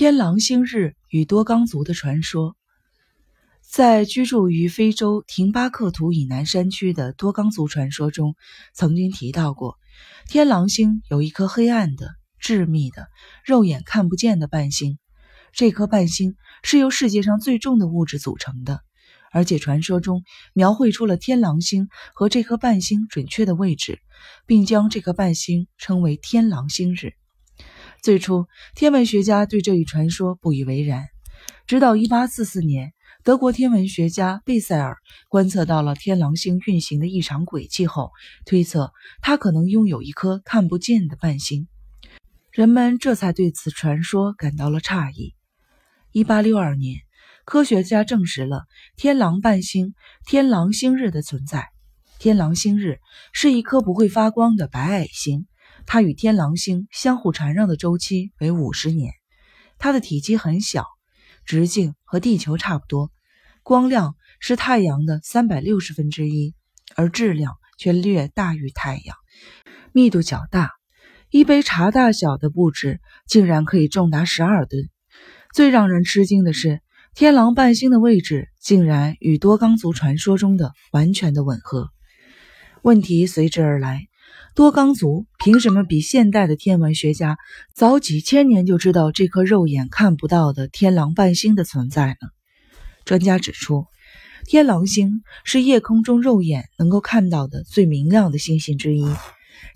[0.00, 2.56] 天狼星日与多冈族的传说，
[3.60, 8.34] 在居住于非洲廷巴克图以南山区的多冈族传说中，
[8.72, 9.76] 曾经提到过，
[10.26, 13.08] 天狼星有一颗黑暗的、致密的、
[13.44, 14.98] 肉眼看不见的伴星。
[15.52, 18.80] 这颗伴星是由世界上最重的物质组成的，
[19.30, 20.24] 而且传说中
[20.54, 24.00] 描绘出了天狼星和这颗伴星准确的位置，
[24.46, 27.12] 并将这颗伴星称为天狼星日。
[28.02, 31.08] 最初，天文学家对这一传说不以为然。
[31.66, 34.96] 直到1844年，德国天文学家贝塞尔
[35.28, 38.10] 观测到了天狼星运行的异常轨迹后，
[38.46, 41.68] 推测它可能拥有一颗看不见的伴星。
[42.50, 45.34] 人们这才对此传说感到了诧异。
[46.14, 47.00] 1862年，
[47.44, 48.64] 科学家证实了
[48.96, 49.94] 天狼伴星——
[50.24, 51.68] 天狼星日的存在。
[52.18, 52.98] 天狼星日
[53.34, 55.46] 是一颗不会发光的白矮星。
[55.92, 59.12] 它与天狼星相互缠绕的周期为五十年，
[59.76, 60.86] 它的体积很小，
[61.44, 63.10] 直径和地球差不多，
[63.64, 66.54] 光亮是太阳的三百六十分之一，
[66.94, 69.16] 而质量却略大于太阳，
[69.90, 70.70] 密度较大，
[71.28, 74.88] 一杯茶大小的物质竟然可以重达十二吨。
[75.52, 76.80] 最让人吃惊的是，
[77.16, 81.88] 天狼伴星的位置竟然与多冈族传说中的完全的吻合。
[82.82, 84.06] 问题随之而来。
[84.56, 87.38] 多冈族凭什么比现代的天文学家
[87.72, 92.28] 早几千年就知道这颗肉眼看不到的天狼伴星的存在呢？
[93.04, 93.86] 专家指出，
[94.44, 99.06] 天狼星是夜空中肉眼能够看到的最明亮的星星之一，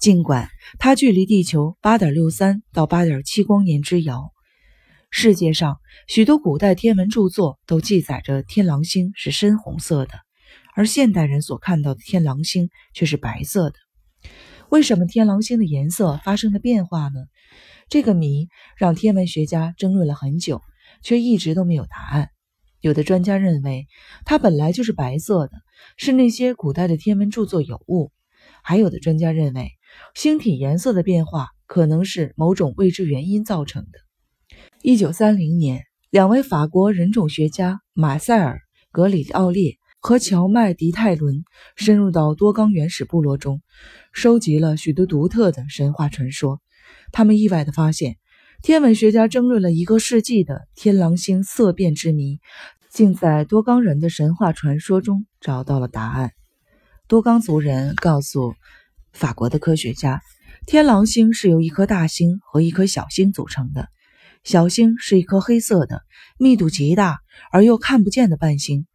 [0.00, 0.48] 尽管
[0.78, 4.30] 它距离地球八点六三到八点七光年之遥。
[5.10, 10.12] 世界上许多古代天文著作都记载着天狼星是深红色的，
[10.76, 13.74] 而现代人所看到的天狼星却是白色的。
[14.70, 17.24] 为什么天狼星的颜色发生了变化呢？
[17.88, 20.62] 这个谜让天文学家争论了很久，
[21.02, 22.30] 却一直都没有答案。
[22.80, 23.88] 有的专家认为
[24.24, 25.54] 它本来就是白色的，
[25.96, 28.12] 是那些古代的天文著作有误；
[28.62, 29.72] 还有的专家认为
[30.14, 33.98] 星体颜色的变化可能是某种未知原因造成的。
[34.82, 38.58] 一九三零年，两位法国人种学家马塞尔·
[38.92, 39.79] 格里奥列。
[40.02, 41.44] 和乔麦迪泰伦
[41.76, 43.60] 深入到多冈原始部落中，
[44.12, 46.58] 收集了许多独特的神话传说。
[47.12, 48.16] 他们意外地发现，
[48.62, 52.40] 天文学家争论了一个世纪的天狼星色变之谜，
[52.90, 56.32] 竟在多冈人的神话传说中找到了答案。
[57.06, 58.54] 多冈族人告诉
[59.12, 60.22] 法国的科学家，
[60.66, 63.88] 天狼星是由一颗大星和一颗小星组成的。
[64.44, 66.00] 小星是一颗黑色的、
[66.38, 67.18] 密度极大
[67.52, 68.86] 而又看不见的伴星。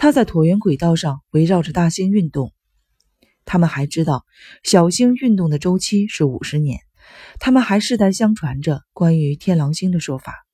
[0.00, 2.54] 它在椭圆轨道上围绕着大星运动。
[3.44, 4.24] 他们还知道
[4.62, 6.78] 小星运动的周期是五十年。
[7.40, 10.46] 他们还世代相传着关于天狼星的说法。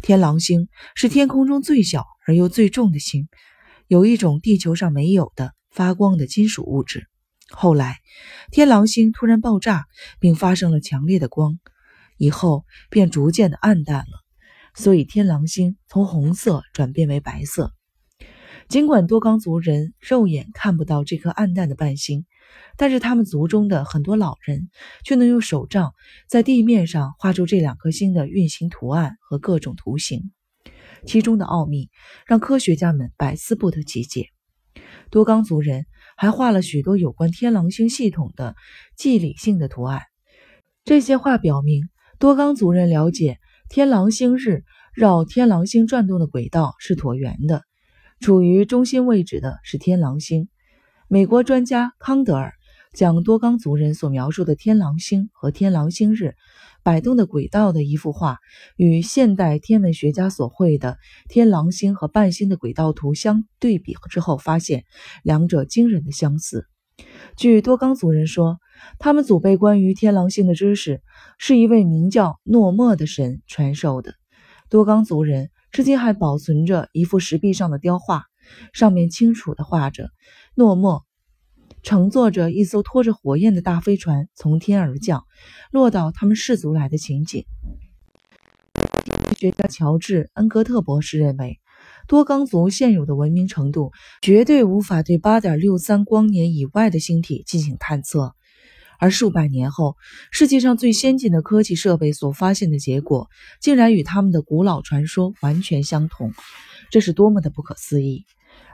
[0.00, 3.28] 天狼星是天空中最小而又最重的星，
[3.88, 7.06] 有一种地球上没有的发光的金属物质。
[7.50, 7.98] 后来，
[8.50, 9.84] 天狼星突然爆炸，
[10.18, 11.58] 并发生了强烈的光，
[12.16, 14.24] 以后便逐渐的暗淡了。
[14.74, 17.74] 所以，天狼星从红色转变为白色。
[18.72, 22.24] 尽管多冈族人肉眼看不到这颗暗淡的伴星，
[22.78, 24.70] 但是他们族中的很多老人
[25.04, 25.92] 却能用手杖
[26.26, 30.32] 在地面上画出这两颗星的运行图案和各种图形，
[31.04, 31.90] 其中的奥秘
[32.24, 34.28] 让科学家们百思不得其解。
[35.10, 35.84] 多冈族人
[36.16, 38.56] 还画了许多有关天狼星系统的
[38.96, 40.00] 计理性的图案，
[40.82, 43.38] 这些画表明多冈族人了解
[43.68, 47.64] 天狼星日绕天狼星转动的轨道是椭圆的。
[48.22, 50.48] 处于中心位置的是天狼星。
[51.08, 52.54] 美国专家康德尔
[52.94, 56.36] 将多冈族人所描述的天狼星和天狼星日
[56.84, 58.38] 摆动的轨道的一幅画，
[58.76, 64.84] 与现代天文学家所绘的天狼星和伴星的轨道图相对比之后，发现
[65.24, 66.68] 两者惊人的相似。
[67.36, 68.58] 据多冈族人说，
[69.00, 71.02] 他们祖辈关于天狼星的知识
[71.38, 74.14] 是一位名叫诺莫的神传授的。
[74.70, 75.50] 多冈族人。
[75.72, 78.26] 至今还保存着一幅石壁上的雕画，
[78.74, 80.10] 上面清楚地画着
[80.54, 81.04] 诺莫
[81.82, 85.24] 乘坐着一艘拖着火焰的大飞船从天而降，
[85.70, 87.46] 落到他们氏族来的情景。
[89.04, 91.58] 科学家乔治·恩格特博士认为，
[92.06, 98.34] 多冈族现有的文明程度绝对无法对8.63光年以外的星体进行探测。
[99.02, 99.96] 而数百年后，
[100.30, 103.28] 世界上最先进的科技设备所发现的结果，
[103.60, 106.32] 竟然与他们的古老传说完全相同，
[106.88, 108.24] 这是多么的不可思议！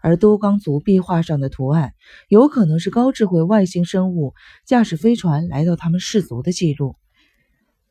[0.00, 1.92] 而多冈族壁画上的图案，
[2.28, 4.32] 有可能是高智慧外星生物
[4.64, 6.96] 驾驶飞船来到他们氏族的记录。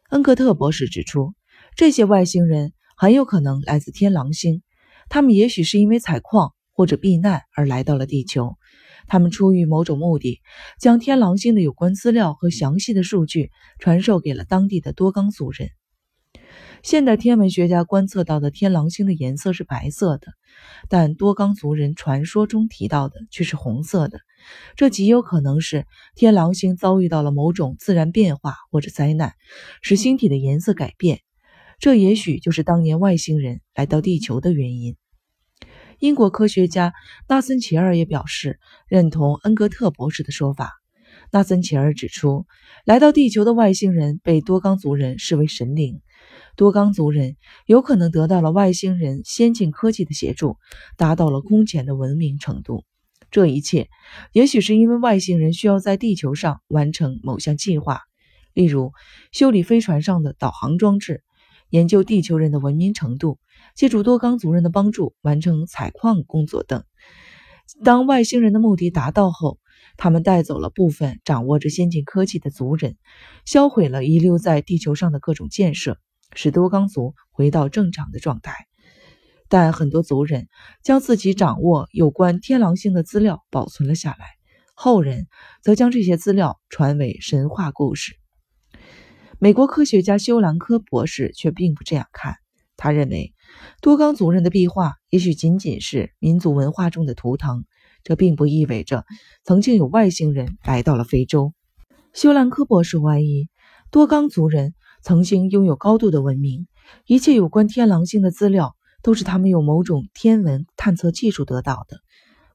[0.09, 1.35] 恩格特博士指出，
[1.75, 4.63] 这些外星人很有可能来自天狼星，
[5.07, 8.56] 他们也许是因为采矿或者避难而来到了地球。
[9.08, 10.42] 他们出于某种目的，
[10.80, 15.70] 将天狼星的有关资料和详细的数据传授给了当地的多冈族人。
[16.81, 20.28] 现代天文学家观测到的天狼星的颜色是白色的，
[20.90, 24.19] 但多冈族人传说中提到的却是红色的。
[24.76, 25.86] 这极有可能是
[26.16, 29.34] 天狼星遭遇到了某种自然变化或者灾难，
[29.81, 31.22] 使星体的颜色改变。
[31.80, 34.98] 这也许就是当年外星人来到地球的原因。
[36.04, 36.94] 英国科学家
[37.30, 38.60] 纳森·齐尔也表示
[38.90, 40.74] 认同恩格特博士的说法。
[41.32, 42.46] 纳森·齐尔指出，
[42.84, 46.02] 来到地球的外星人被多冈族人视为神灵，
[46.58, 50.58] 多冈族人有可能得到了外星人先进科技的协助，
[50.98, 52.84] 达到了空前的文明程度。
[53.32, 53.88] 这一切
[54.34, 58.02] 也许是因为外星人需要在地球上完成某项计划，
[58.54, 58.92] 例如
[59.32, 61.23] 修理飞船上的导航装置。
[61.74, 63.40] 研究地球人的文明程度，
[63.74, 66.84] 借助多冈族人的帮助完成采矿工作等。
[67.84, 69.58] 当外星人的目的达到后，
[69.98, 72.96] 他们带走了部分掌握着先进科技的族人，
[73.44, 75.98] 销毁了遗留在地球上的各种建设，
[76.36, 78.68] 使多冈族回到正常的状态。
[79.50, 80.50] 但很多族人
[80.84, 84.28] 将自己掌握有关天狼星的资料保存了下来，
[84.76, 85.26] 后人
[85.64, 88.23] 则将这些资料传为神话故事。
[89.39, 92.35] 美国科学家休兰科博士却并不这样看。
[92.77, 93.33] 他认为，
[93.81, 97.65] 多冈族人的壁画也许仅仅是民族文化中的图腾，
[98.03, 99.06] 这并不意味着
[99.44, 101.53] 曾经有外星人来到了非洲。
[102.13, 103.50] 休兰科博士怀疑，
[103.91, 106.68] 多冈族人曾经拥有高度的文明，
[107.06, 112.00] 一切有关天狼星的资料都是他们用某种天文探测技术得到的。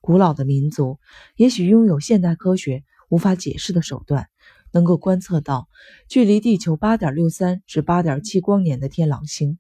[0.01, 0.99] 古老的民族
[1.37, 4.29] 也许拥有现代科学无法解释的手段。
[4.73, 5.69] 能够观测到
[6.09, 9.59] 距离地球八点六三至八点七光年的天狼星。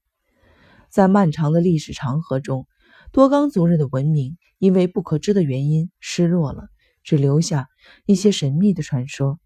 [0.90, 2.66] 在漫长的历史长河中，
[3.12, 6.69] 多冈族人的文明因为不可知的原因失落了，
[7.02, 7.69] 只留下
[8.06, 9.38] 一些神秘的传说。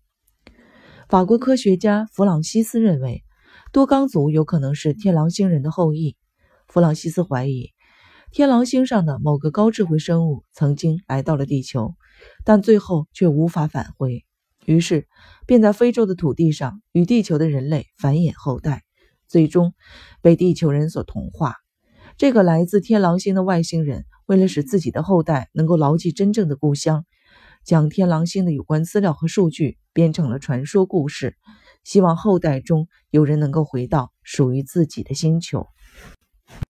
[1.08, 3.22] 法国科学家弗朗西斯认为，
[3.72, 6.16] 多冈族有可能是天狼星人的后裔。
[6.68, 7.70] 弗朗西斯怀疑，
[8.30, 11.94] 天狼星上的某个高智慧生物曾经来到了地球，
[12.44, 14.24] 但最后却无法返回。
[14.64, 15.08] 于是，
[15.46, 18.82] 便在非洲的土地上与地球的人类繁衍后代，
[19.26, 19.74] 最终
[20.20, 21.56] 被地球人所同化。
[22.16, 27.04] 这个来自天狼星的外星人，为了使自己的后代能够牢记真正的故乡，
[27.64, 31.36] 将天狼星的有关资料和数据编成了传说故事，
[31.82, 35.66] 希望后代中有人能够回到属于自己的星球。